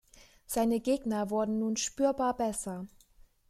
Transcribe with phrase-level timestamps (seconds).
[0.47, 2.87] Seine Gegner wurden nun spürbar besser.